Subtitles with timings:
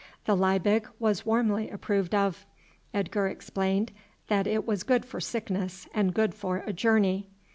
[0.25, 2.47] The Liebig was warmly approved of.
[2.91, 3.91] Edgar explained
[4.29, 7.27] that it was good for sickness, and good for a journey.